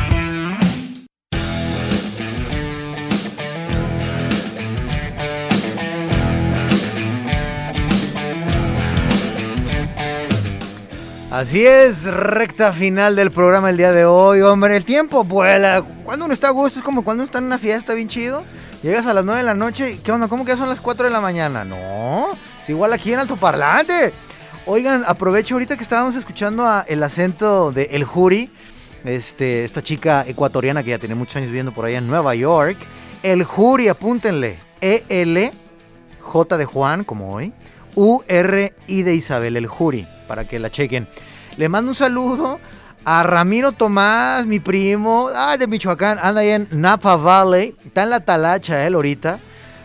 [11.38, 14.76] Así es, recta final del programa el día de hoy, hombre.
[14.76, 15.84] El tiempo vuela.
[16.04, 18.44] Cuando uno está a gusto es como cuando uno está en una fiesta bien chido.
[18.82, 20.00] Llegas a las 9 de la noche.
[20.04, 20.28] ¿Qué onda?
[20.30, 21.64] ¿Cómo que ya son las 4 de la mañana?
[21.64, 22.30] No,
[22.64, 24.14] es igual aquí en Altoparlante.
[24.66, 28.50] Oigan, aprovecho ahorita que estábamos escuchando el acento de El Juri.
[29.06, 32.80] Este, esta chica ecuatoriana que ya tiene muchos años viviendo por allá en Nueva York.
[33.22, 34.58] El Juri, apúntenle.
[34.82, 35.52] E-L,
[36.20, 37.54] J de Juan, como hoy.
[37.94, 41.08] U-R-I de Isabel, el Juri, para que la chequen.
[41.58, 42.60] Le mando un saludo
[43.04, 47.76] A Ramiro Tomás, mi primo, de Michoacán, anda ahí en Napa Valley.
[47.84, 49.40] Está en la talacha él ahorita,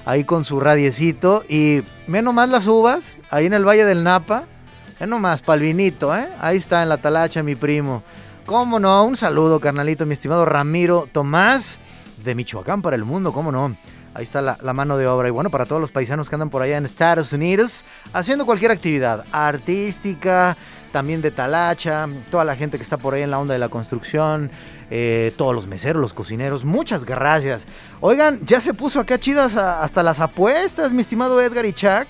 [0.04, 1.44] ahí con su radiecito.
[1.48, 4.44] Y menos más las uvas, ahí en el Valle del Napa.
[5.00, 6.28] Es nomás, palvinito, ¿eh?
[6.40, 8.02] Ahí está en la talacha mi primo.
[8.44, 9.02] ¿Cómo no?
[9.04, 11.78] Un saludo, carnalito, mi estimado Ramiro Tomás,
[12.22, 13.76] de Michoacán para el mundo, ¿cómo no?
[14.12, 15.28] Ahí está la, la, mano de obra.
[15.28, 17.82] Y bueno, para todos los paisanos que andan por allá en Estados Unidos,
[18.12, 20.54] haciendo cualquier actividad artística,
[20.92, 23.68] también de talacha, toda la gente que está por ahí en la onda de la
[23.68, 24.50] construcción,
[24.90, 27.66] eh, todos los meseros, los cocineros, muchas gracias.
[28.00, 32.08] Oigan, ya se puso acá chidas hasta las apuestas, mi estimado Edgar y Chuck.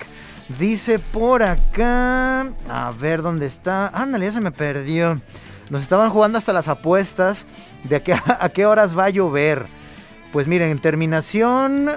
[0.59, 3.89] Dice por acá, a ver dónde está.
[3.89, 5.21] Ándale, ya se me perdió.
[5.71, 7.47] Nos estaban jugando hasta las apuestas
[7.85, 9.67] de a qué, a qué horas va a llover.
[10.33, 11.91] Pues miren, en terminación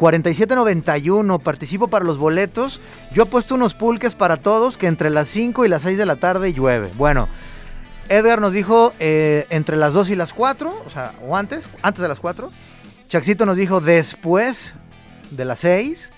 [0.00, 2.80] 4791, participo para los boletos.
[3.12, 6.06] Yo he puesto unos pulques para todos que entre las 5 y las 6 de
[6.06, 6.88] la tarde llueve.
[6.96, 7.28] Bueno,
[8.08, 12.00] Edgar nos dijo eh, entre las 2 y las 4, o sea, o antes, antes
[12.00, 12.50] de las 4.
[13.08, 14.72] Chaxito nos dijo después
[15.32, 16.10] de las 6.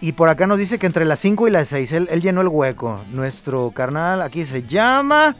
[0.00, 2.42] Y por acá nos dice que entre las 5 y las 6, él, él llenó
[2.42, 3.00] el hueco.
[3.10, 5.34] Nuestro carnal aquí se llama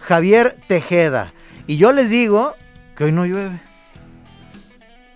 [0.00, 1.32] Javier Tejeda.
[1.68, 2.54] Y yo les digo
[2.96, 3.69] que hoy no llueve.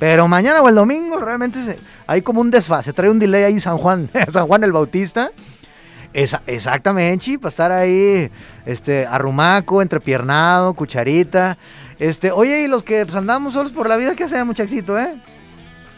[0.04, 3.78] Pero mañana o el domingo realmente hay como un desfase, trae un delay ahí San
[3.78, 5.30] Juan, San Juan el Bautista.
[6.12, 8.30] exactamente, para estar ahí,
[8.66, 11.56] este, arrumaco, entrepiernado, cucharita.
[11.98, 15.14] Este, oye, y los que pues, andamos solos por la vida, ¿qué hacemos, muchachito, eh?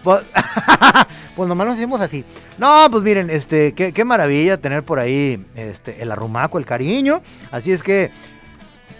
[0.04, 0.20] Pues,
[1.34, 2.24] pues, nomás nos hacemos así.
[2.58, 7.22] No, pues miren, este, qué, qué, maravilla tener por ahí este, el arrumaco, el cariño.
[7.50, 8.12] Así es que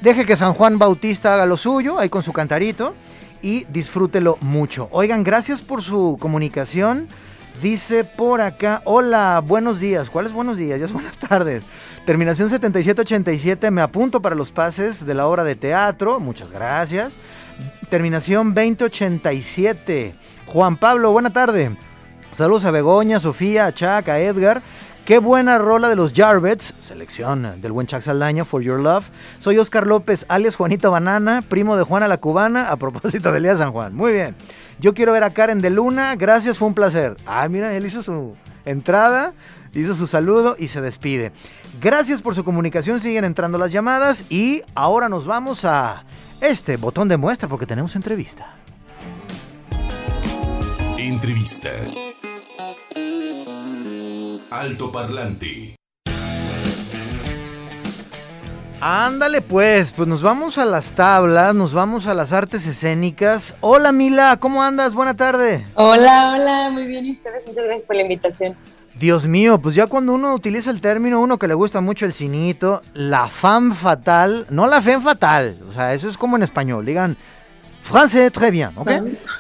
[0.00, 2.96] deje que San Juan Bautista haga lo suyo, ahí con su cantarito
[3.42, 4.88] y disfrútelo mucho.
[4.90, 7.08] Oigan, gracias por su comunicación.
[7.62, 10.10] Dice por acá, hola, buenos días.
[10.10, 10.78] ¿Cuáles buenos días?
[10.78, 11.64] Ya es buenas tardes.
[12.04, 16.20] Terminación 7787, me apunto para los pases de la obra de teatro.
[16.20, 17.14] Muchas gracias.
[17.88, 20.14] Terminación 2087.
[20.46, 21.76] Juan Pablo, buena tarde.
[22.32, 24.62] Saludos a Begoña, Sofía, a Chuck, a Edgar.
[25.06, 29.06] Qué buena rola de los Jarvets, selección del buen Chuck Saldaña, For Your Love.
[29.38, 33.58] Soy Oscar López, alias Juanito Banana, primo de Juana la Cubana, a propósito de Elías
[33.58, 33.94] San Juan.
[33.94, 34.34] Muy bien.
[34.80, 37.16] Yo quiero ver a Karen de Luna, gracias, fue un placer.
[37.24, 39.32] Ah, mira, él hizo su entrada,
[39.74, 41.30] hizo su saludo y se despide.
[41.80, 46.02] Gracias por su comunicación, siguen entrando las llamadas y ahora nos vamos a
[46.40, 48.56] este botón de muestra porque tenemos entrevista.
[50.98, 51.70] Entrevista.
[54.50, 55.74] Alto Parlante.
[58.80, 63.54] Ándale pues, pues nos vamos a las tablas, nos vamos a las artes escénicas.
[63.60, 64.94] Hola Mila, ¿cómo andas?
[64.94, 65.66] Buena tarde.
[65.74, 68.52] Hola, hola, muy bien y ustedes, muchas gracias por la invitación.
[68.94, 72.12] Dios mío, pues ya cuando uno utiliza el término, uno que le gusta mucho el
[72.12, 76.86] cinito, la femme fatal, no la femme fatal, o sea, eso es como en español,
[76.86, 77.16] digan,
[77.82, 78.90] français, très bien, ¿ok?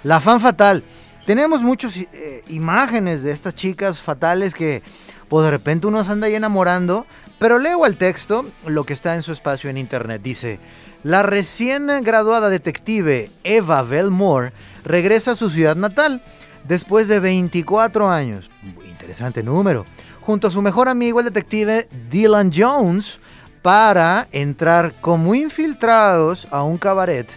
[0.02, 0.82] La femme fatal.
[1.26, 4.84] Tenemos muchas eh, imágenes de estas chicas fatales que
[5.28, 7.04] pues de repente uno se anda ahí enamorando,
[7.40, 10.22] pero leo el texto, lo que está en su espacio en internet.
[10.22, 10.60] Dice,
[11.02, 14.52] la recién graduada detective Eva Belmore
[14.84, 16.22] regresa a su ciudad natal
[16.62, 18.48] después de 24 años.
[18.88, 19.84] Interesante número.
[20.20, 23.18] Junto a su mejor amigo, el detective Dylan Jones,
[23.62, 27.28] para entrar como infiltrados a un cabaret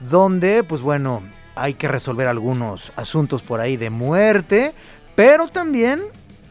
[0.00, 1.22] donde, pues bueno,
[1.54, 4.72] hay que resolver algunos asuntos por ahí de muerte,
[5.14, 6.02] pero también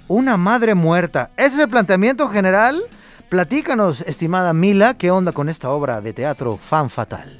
[0.08, 1.32] una madre muerta.
[1.38, 2.84] Ese es el planteamiento general.
[3.30, 7.40] Platícanos, estimada Mila, ¿qué onda con esta obra de teatro Fan Fatal?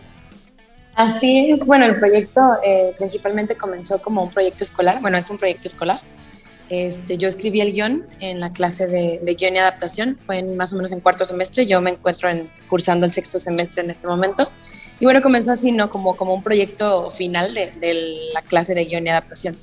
[0.96, 5.38] Así es, bueno, el proyecto eh, principalmente comenzó como un proyecto escolar, bueno, es un
[5.38, 5.98] proyecto escolar.
[6.74, 10.58] Este, yo escribí el guion en la clase de, de, guion y adaptación, fue en,
[10.58, 13.92] más o menos en cuarto semestre, yo me encuentro en, cursando el sexto semestre en
[13.92, 14.52] este momento.
[15.00, 15.92] Y bueno, comenzó así, ¿no?
[15.92, 17.94] Como, como un proyecto final de, de
[18.34, 19.56] la clase de guion y adaptación.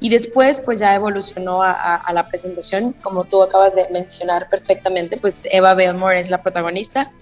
[0.00, 5.18] Y después, pues ya evolucionó a, a, la presentación, como tú acabas de mencionar perfectamente,
[5.18, 7.12] pues Eva Belmore es la protagonista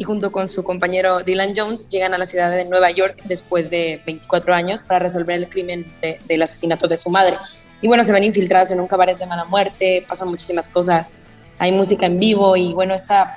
[0.00, 3.68] y junto con su compañero Dylan Jones llegan a la ciudad de Nueva York después
[3.68, 5.92] de 24 años para resolver el crimen
[6.26, 7.36] del asesinato de su madre.
[7.82, 11.12] Y bueno, se ven infiltrados en un cabaret de mala muerte, pasan muchísimas cosas,
[11.58, 13.36] hay música en vivo y bueno, esta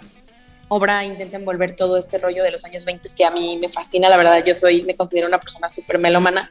[0.70, 4.08] obra intenta envolver todo este rollo de los años 20 que a mí me fascina,
[4.08, 6.50] la verdad yo soy, me considero una persona súper melómana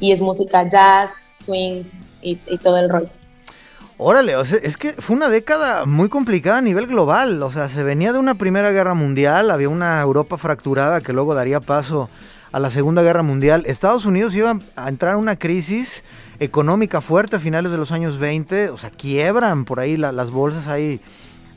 [0.00, 1.84] y es música jazz, swing
[2.20, 3.21] y, y todo el rollo.
[4.04, 7.40] Órale, es que fue una década muy complicada a nivel global.
[7.40, 11.34] O sea, se venía de una Primera Guerra Mundial, había una Europa fracturada que luego
[11.34, 12.10] daría paso
[12.50, 13.62] a la Segunda Guerra Mundial.
[13.64, 16.02] Estados Unidos iba a entrar en una crisis
[16.40, 18.70] económica fuerte a finales de los años 20.
[18.70, 21.00] O sea, quiebran por ahí las bolsas ahí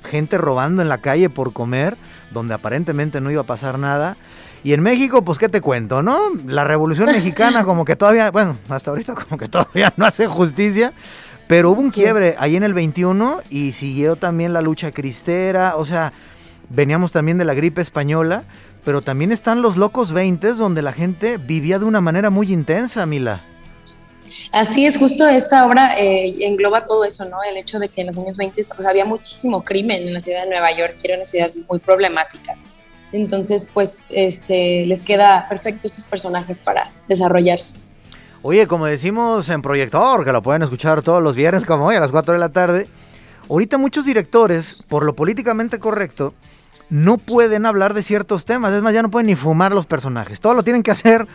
[0.06, 1.98] gente robando en la calle por comer,
[2.30, 4.18] donde aparentemente no iba a pasar nada.
[4.64, 6.30] Y en México, pues, ¿qué te cuento, no?
[6.46, 10.94] La Revolución Mexicana como que todavía, bueno, hasta ahorita como que todavía no hace justicia,
[11.48, 15.86] pero hubo un quiebre ahí en el 21 y siguió también la lucha cristera, o
[15.86, 16.14] sea,
[16.70, 18.46] veníamos también de la gripe española,
[18.84, 23.06] pero también están los locos 20 donde la gente vivía de una manera muy intensa,
[23.06, 23.44] Mila.
[24.52, 27.38] Así es, justo esta obra eh, engloba todo eso, ¿no?
[27.50, 30.50] El hecho de que en los años 20 había muchísimo crimen en la ciudad de
[30.50, 32.56] Nueva York, que era una ciudad muy problemática.
[33.12, 37.80] Entonces, pues, este, les queda perfecto estos personajes para desarrollarse.
[38.48, 42.00] Oye, como decimos en Proyector, que lo pueden escuchar todos los viernes como hoy a
[42.00, 42.88] las 4 de la tarde,
[43.50, 46.36] ahorita muchos directores, por lo políticamente correcto,
[46.92, 48.72] no pueden hablar de ciertos temas.
[48.72, 50.40] Es más, ya no pueden ni fumar los personajes.
[50.40, 51.28] Todo lo tienen que hacer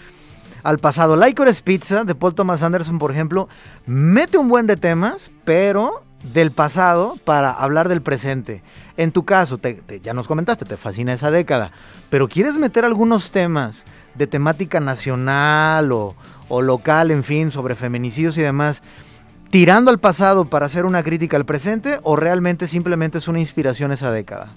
[0.62, 1.16] al pasado.
[1.16, 3.48] Licorice Pizza de Paul Thomas Anderson, por ejemplo,
[3.86, 8.62] mete un buen de temas, pero del pasado para hablar del presente.
[8.96, 9.58] En tu caso,
[10.00, 11.72] ya nos comentaste, te fascina esa década,
[12.08, 16.14] pero ¿quieres meter algunos temas de temática nacional o,
[16.50, 18.82] o local, en fin, sobre feminicidios y demás,
[19.50, 23.92] tirando al pasado para hacer una crítica al presente o realmente simplemente es una inspiración
[23.92, 24.52] esa década?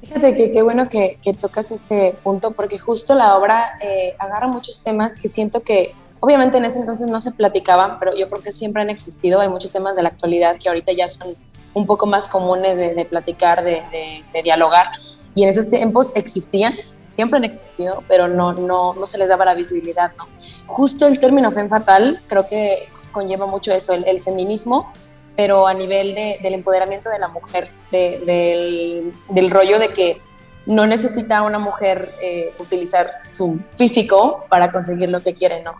[0.00, 4.82] Fíjate que qué bueno que, tocas ese punto porque justo la obra eh, agarra muchos
[4.82, 8.50] temas que siento que obviamente en ese entonces no se platicaban, pero yo creo que
[8.50, 9.40] siempre han existido.
[9.40, 11.36] Hay muchos temas de la actualidad que ahorita ya son
[11.72, 14.88] un poco más comunes de, platicar, de, dialogar.
[15.34, 16.74] Y en esos tiempos existían,
[17.10, 20.12] siempre han existido, pero no, no, no se les daba la visibilidad.
[20.16, 20.28] ¿no?
[20.66, 24.92] Justo el término fem fatal creo que conlleva mucho eso, el feminismo
[25.36, 30.20] pero a nivel del empoderamiento de la mujer, del, rollo de que
[30.66, 35.76] no necesita una mujer eh, utilizar su físico para conseguir lo que quiere, ¿no?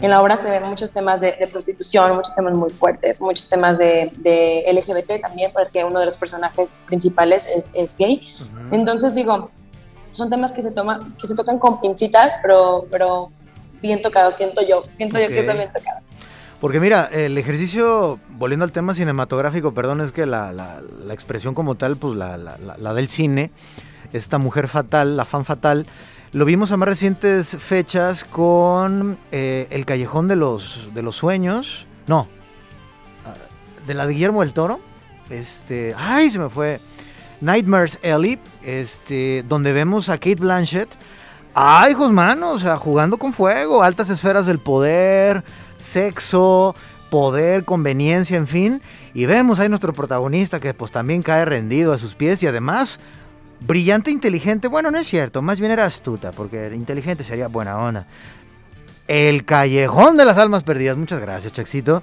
[0.00, 3.76] En la obra se ven muchos temas de, prostitución, muchos temas muy fuertes, muchos temas
[3.76, 8.26] de, LGBT también, porque uno de los personajes principales es, gay.
[8.70, 9.50] Entonces digo,
[10.12, 13.30] son temas que se, toma, que se tocan con pincitas, pero, pero
[13.82, 16.10] bien tocados, siento yo, siento yo que están bien tocados.
[16.60, 21.96] Porque mira, el ejercicio, volviendo al tema cinematográfico, perdón, es que la, expresión como tal,
[21.96, 23.50] pues la, la, del cine,
[24.12, 25.88] esta mujer fatal, la fan fatal,
[26.30, 31.86] lo vimos a más recientes fechas con eh, El Callejón de los, de los Sueños,
[32.06, 32.28] no,
[33.26, 33.34] ah,
[33.84, 34.78] de la de Guillermo del Toro,
[35.30, 36.80] este, ay, se me fue,
[37.42, 40.88] Nightmares Ellie, este, donde vemos a Kate Blanchett,
[41.54, 45.42] ay, hijos manos, o sea, jugando con fuego, altas esferas del poder,
[45.76, 46.74] sexo,
[47.10, 48.80] poder, conveniencia, en fin.
[49.12, 53.00] Y vemos ahí nuestro protagonista que pues también cae rendido a sus pies y además
[53.60, 54.68] brillante, inteligente.
[54.68, 58.06] Bueno, no es cierto, más bien era astuta, porque inteligente sería buena onda.
[59.08, 60.96] El callejón de las almas perdidas.
[60.96, 62.02] Muchas gracias, Chaxito.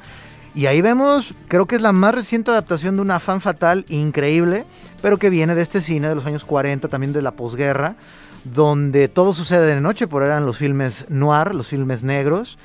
[0.56, 4.66] Y ahí vemos, creo que es la más reciente adaptación de una fan fatal increíble,
[5.02, 7.96] pero que viene de este cine de los años 40, también de la posguerra,
[8.44, 12.58] donde todo sucede de noche, por eran los filmes noir, los filmes negros.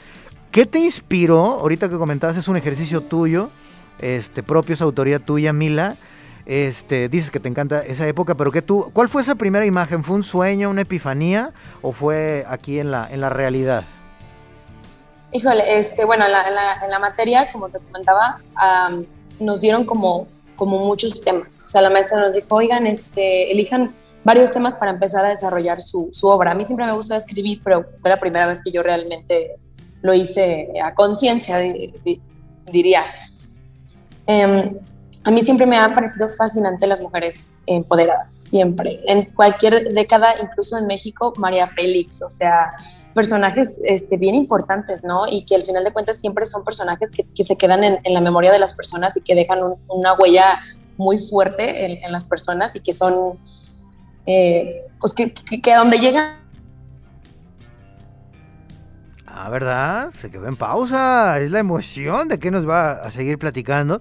[0.51, 1.61] ¿Qué te inspiró?
[1.61, 3.51] Ahorita que comentabas, es un ejercicio tuyo,
[3.99, 5.97] este, propio, es autoría tuya, Mila.
[6.47, 10.05] Este, dices que te encanta esa época, pero que tú, ¿cuál fue esa primera imagen?
[10.05, 13.85] ¿Fue un sueño, una epifanía o fue aquí en la, en la realidad?
[15.35, 16.31] Híjole, este, bueno, en
[16.90, 18.40] la, materia, como te comentaba,
[19.40, 21.61] nos dieron como, como muchos temas.
[21.64, 23.92] O sea, la maestra nos dijo, oigan, este, elijan
[24.23, 26.53] varios temas para empezar a desarrollar su, obra.
[26.53, 29.57] A mí siempre me gusta escribir, pero fue la primera vez que yo realmente
[30.03, 31.59] lo hice a conciencia,
[32.70, 33.03] diría.
[34.29, 34.79] Em,
[35.27, 39.01] a mí siempre me han parecido fascinante las mujeres empoderadas, siempre.
[39.07, 42.75] En cualquier década, incluso en México, María Félix, o sea,
[43.15, 45.27] personajes este, bien importantes, ¿no?
[45.27, 48.21] Y que al final de cuentas siempre son personajes que, que se quedan en, la
[48.21, 50.61] memoria de las personas y que dejan una huella
[50.99, 53.39] muy fuerte en, las personas y que son,
[54.27, 56.45] eh, pues que, que, que donde llegan
[59.37, 60.13] Ah, ¿verdad?
[60.21, 61.41] Se quedó en pausa.
[61.41, 64.01] Es la emoción de que nos va a seguir platicando.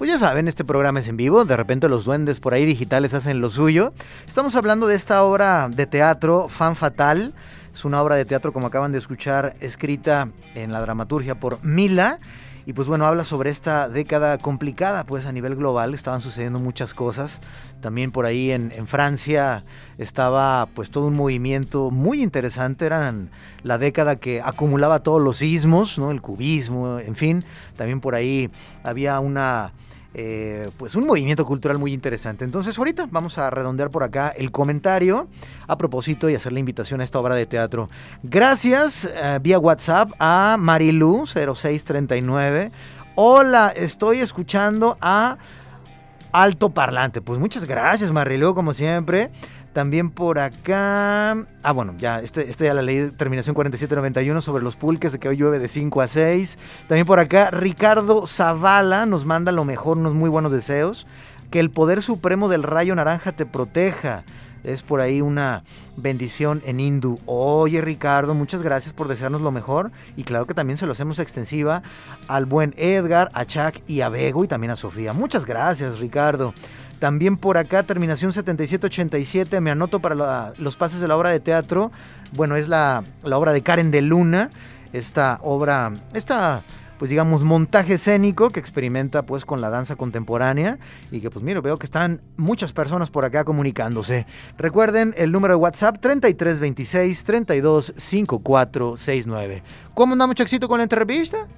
[0.00, 1.44] Pues ya saben, este programa es en vivo.
[1.44, 3.92] De repente los duendes por ahí digitales hacen lo suyo.
[4.26, 7.34] Estamos hablando de esta obra de teatro, Fan Fatal.
[7.74, 12.18] Es una obra de teatro, como acaban de escuchar, escrita en la dramaturgia por Mila.
[12.64, 16.94] Y pues bueno, habla sobre esta década complicada, pues a nivel global estaban sucediendo muchas
[16.94, 17.42] cosas.
[17.82, 19.64] También por ahí en, Francia
[19.98, 23.28] estaba pues todo un movimiento muy interesante, eran
[23.64, 26.10] la década que acumulaba todos los sismos, ¿no?
[26.10, 27.44] El cubismo, en fin.
[27.76, 28.48] También por ahí
[28.82, 29.74] había una
[30.12, 32.44] eh, pues un movimiento cultural muy interesante.
[32.44, 35.28] Entonces ahorita vamos a redondear por acá el comentario
[35.68, 37.88] a propósito y hacer la invitación a esta obra de teatro.
[38.22, 42.72] Gracias eh, vía WhatsApp a Marilu 0639.
[43.14, 45.36] Hola, estoy escuchando a
[46.32, 47.20] Alto Parlante.
[47.20, 49.30] Pues muchas gracias, Mariló, como siempre.
[49.72, 51.32] También por acá.
[51.62, 55.28] Ah, bueno, ya, esto, esto ya la ley terminación 4791 sobre los pulques, de que
[55.28, 56.58] hoy llueve de 5 a 6.
[56.88, 61.06] También por acá, Ricardo Zavala nos manda lo mejor, unos muy buenos deseos.
[61.50, 64.24] Que el poder supremo del rayo naranja te proteja.
[64.62, 65.62] Es por ahí una
[65.96, 67.18] bendición en hindú.
[67.26, 69.90] Oye Ricardo, muchas gracias por desearnos lo mejor.
[70.16, 71.82] Y claro que también se lo hacemos extensiva
[72.28, 75.12] al buen Edgar, a Chuck y a Bego y también a Sofía.
[75.12, 76.52] Muchas gracias Ricardo.
[77.00, 81.90] También por acá, terminación 7787, me anoto para los pases de la obra de teatro.
[82.32, 84.50] Bueno, es la, la obra de Karen de Luna.
[84.92, 86.62] Esta obra, esta
[87.00, 90.78] pues digamos, montaje escénico que experimenta pues con la danza contemporánea
[91.10, 94.26] y que pues miro, veo que están muchas personas por acá comunicándose.
[94.58, 99.62] Recuerden el número de WhatsApp 3326 325469.
[99.94, 101.48] ¿Cómo andamos, éxito con la entrevista?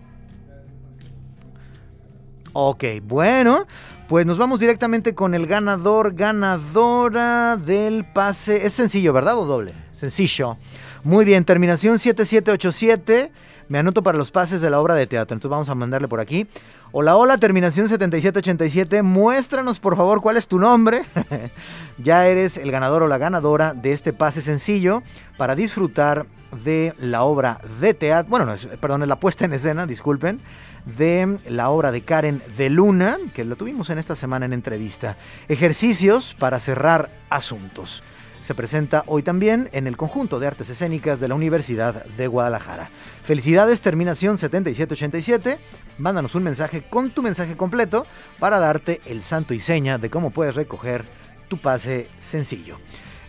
[2.53, 3.66] Ok, bueno,
[4.12, 8.66] pues nos vamos directamente con el ganador, ganadora del pase.
[8.66, 9.38] Es sencillo, ¿verdad?
[9.38, 9.72] ¿O doble?
[9.94, 10.58] Sencillo.
[11.02, 13.32] Muy bien, terminación 7787.
[13.68, 15.34] Me anoto para los pases de la obra de teatro.
[15.34, 16.46] Entonces vamos a mandarle por aquí.
[16.90, 19.02] Hola, hola, terminación 7787.
[19.02, 21.04] Muéstranos por favor cuál es tu nombre.
[21.96, 25.02] ya eres el ganador o la ganadora de este pase sencillo
[25.38, 26.26] para disfrutar
[26.66, 28.28] de la obra de teatro.
[28.28, 30.38] Bueno, no, perdón, es la puesta en escena, disculpen
[30.85, 35.16] de la obra de Karen de Luna, que la tuvimos en esta semana en entrevista.
[35.49, 38.03] Ejercicios para cerrar asuntos.
[38.43, 42.91] Se presenta hoy también en el conjunto de artes escénicas de la Universidad de Guadalajara.
[43.24, 45.61] Felicidades, terminación 7787.
[45.99, 48.05] Mándanos un mensaje con tu mensaje completo
[48.41, 51.05] para darte el santo y seña de cómo puedes recoger
[51.47, 52.78] tu pase sencillo.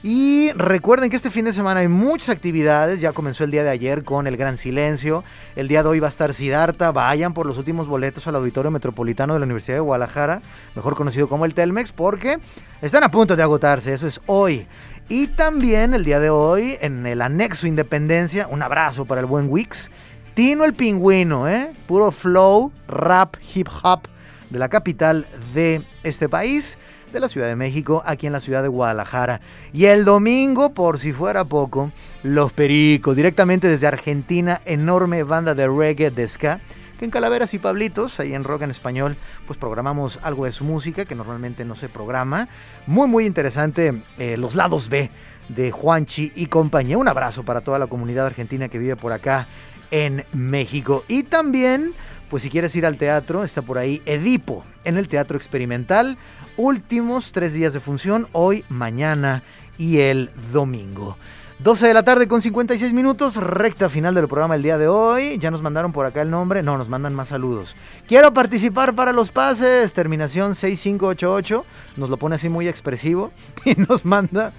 [0.06, 3.00] Y recuerden que este fin de semana hay muchas actividades.
[3.00, 5.24] Ya comenzó el día de ayer con el Gran Silencio.
[5.56, 6.92] El día de hoy va a estar Sidarta.
[6.92, 10.42] Vayan por los últimos boletos al Auditorio Metropolitano de la Universidad de Guadalajara,
[10.76, 12.38] mejor conocido como el Telmex, porque
[12.82, 13.94] están a punto de agotarse.
[13.94, 14.68] Eso es hoy.
[15.08, 19.50] Y también el día de hoy, en el anexo Independencia, un abrazo para el buen
[19.50, 19.90] Wix.
[20.34, 21.72] Tino el Pingüino, ¿eh?
[21.88, 24.02] Puro flow, rap, hip hop
[24.50, 26.78] de la capital de este país
[27.14, 29.40] de la Ciudad de México, aquí en la ciudad de Guadalajara.
[29.72, 31.92] Y el domingo, por si fuera poco,
[32.24, 36.60] Los Pericos, directamente desde Argentina, enorme banda de reggae de ska,
[36.98, 39.16] que en Calaveras y Pablitos, ahí en Rock en Español,
[39.48, 42.48] pues programamos algo de su música que normalmente no se programa.
[42.88, 45.10] Muy, muy interesante, eh, los lados B
[45.50, 46.98] de Juanchi y compañía.
[46.98, 49.48] Un abrazo para toda la comunidad argentina que vive por acá
[49.92, 51.04] en México.
[51.08, 51.94] Y también,
[52.34, 56.18] pues si quieres ir al teatro, está por ahí Edipo, en el Teatro Experimental
[56.58, 59.44] últimos tres días de función, hoy, mañana
[59.78, 61.16] y el domingo.
[61.60, 65.38] 12 de la tarde con 56 minutos, recta final del programa el día de hoy.
[65.38, 67.76] Ya nos mandaron por acá el nombre, no, nos mandan más saludos.
[68.08, 71.66] Quiero participar para los pases, terminación 6588,
[71.98, 73.32] nos lo pone así muy expresivo
[73.64, 74.54] y nos manda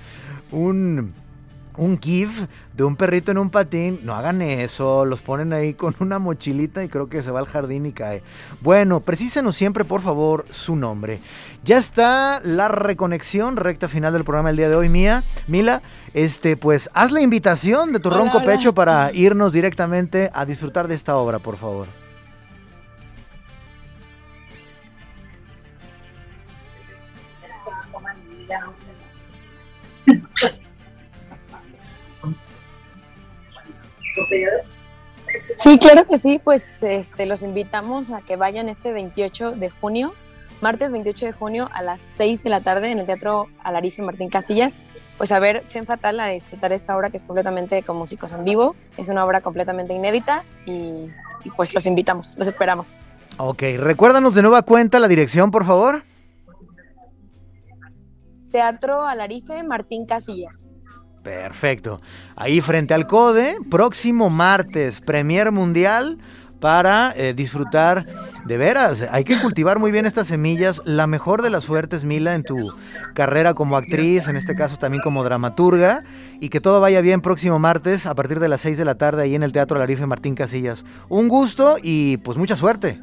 [0.52, 1.12] un
[1.76, 5.94] un GIF de un perrito en un patín, no hagan eso, los ponen ahí con
[6.00, 8.22] una mochilita y creo que se va al jardín y cae.
[8.60, 11.20] Bueno, precísenos siempre por favor su nombre.
[11.64, 15.24] Ya está la reconexión, recta final del programa el día de hoy, Mía.
[15.46, 20.88] Mila, este, pues haz la invitación de tu ronco pecho para irnos directamente a disfrutar
[20.88, 21.86] de esta obra, por favor.
[35.56, 40.14] Sí, claro que sí, pues este, los invitamos a que vayan este 28 de junio,
[40.60, 44.28] martes 28 de junio a las 6 de la tarde en el Teatro Alarife Martín
[44.28, 44.84] Casillas,
[45.18, 48.44] pues a ver Fen Fatal, a disfrutar esta obra que es completamente con músicos en
[48.44, 51.08] vivo, es una obra completamente inédita y,
[51.44, 53.06] y pues los invitamos, los esperamos.
[53.36, 56.04] Ok, recuérdanos de nueva cuenta la dirección, por favor.
[58.52, 60.70] Teatro Alarife Martín Casillas.
[61.24, 62.00] Perfecto.
[62.36, 66.18] Ahí frente al CODE, próximo martes, Premier Mundial
[66.60, 68.06] para eh, disfrutar
[68.44, 69.04] de veras.
[69.10, 70.80] Hay que cultivar muy bien estas semillas.
[70.84, 72.74] La mejor de las suertes, Mila, en tu
[73.14, 76.00] carrera como actriz, en este caso también como dramaturga.
[76.40, 79.22] Y que todo vaya bien próximo martes a partir de las 6 de la tarde
[79.22, 80.84] ahí en el Teatro Larife Martín Casillas.
[81.08, 83.00] Un gusto y pues mucha suerte.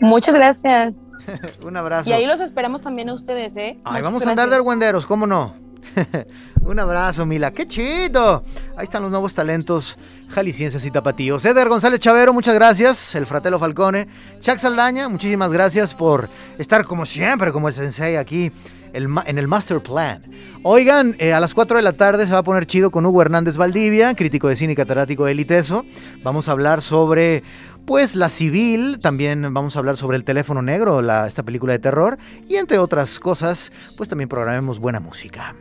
[0.00, 1.10] Muchas gracias.
[1.62, 2.10] Un abrazo.
[2.10, 3.78] Y ahí los esperamos también a ustedes, ¿eh?
[3.84, 5.54] Vamos a andar de argüenderos, ¿cómo no?
[6.66, 7.50] Un abrazo, Mila.
[7.50, 8.42] ¡Qué chido!
[8.74, 9.98] Ahí están los nuevos talentos
[10.30, 11.44] jaliscienses y tapatíos.
[11.44, 13.14] Eder González Chavero, muchas gracias.
[13.14, 14.08] El Fratelo Falcone.
[14.40, 18.50] Chuck Saldaña, muchísimas gracias por estar como siempre, como el sensei aquí
[18.94, 20.22] en el Master Plan.
[20.62, 23.20] Oigan, eh, a las 4 de la tarde se va a poner chido con Hugo
[23.20, 25.84] Hernández Valdivia, crítico de cine y catedrático de Eliteso.
[26.22, 27.42] Vamos a hablar sobre
[27.84, 31.80] Pues La Civil, también vamos a hablar sobre El teléfono negro, la, esta película de
[31.80, 32.16] terror,
[32.48, 35.54] y entre otras cosas, pues también programemos buena música.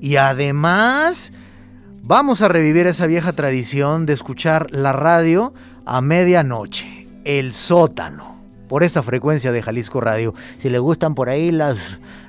[0.00, 1.32] Y además,
[2.02, 5.52] vamos a revivir esa vieja tradición de escuchar la radio
[5.84, 8.38] a medianoche, el sótano
[8.68, 10.34] por esta frecuencia de Jalisco Radio.
[10.58, 11.76] Si le gustan por ahí las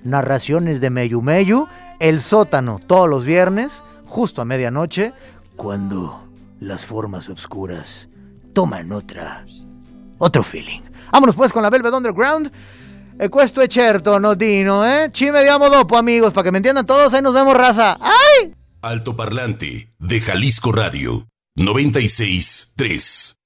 [0.04, 1.68] narraciones de Meyu Meyu,
[2.00, 5.14] el sótano todos los viernes, justo a medianoche,
[5.56, 6.24] cuando
[6.60, 8.08] las formas oscuras
[8.54, 9.46] toman otra,
[10.18, 10.82] otro feeling.
[11.12, 12.52] Vámonos pues con la Velvet Underground.
[13.22, 15.10] E questo è certo, Notino, eh?
[15.12, 17.12] Ci vediamo dopo, amigos, para que me entiendan todos.
[17.12, 17.98] Ahí nos vemos, raza.
[18.00, 18.54] ¡Ay!
[18.82, 23.39] Alto Parlante de Jalisco Radio 96 3.